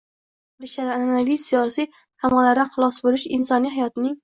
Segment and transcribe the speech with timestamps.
[0.63, 0.93] bilishadi.
[0.95, 4.19] An’anaviy siyosiy tamg‘alardan xalos bo‘lish, insoniy hayotning